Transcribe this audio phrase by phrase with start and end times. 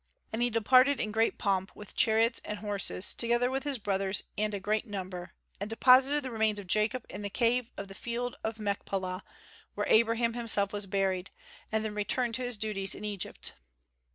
[0.33, 4.51] And he departed in great pomp, with chariots and horses, together with his brothers and
[4.51, 8.35] a great number, and deposited the remains of Jacob in the cave of the field
[8.43, 9.23] of Machpelah,
[9.75, 11.29] where Abraham himself was buried,
[11.71, 13.53] and then returned to his duties in Egypt.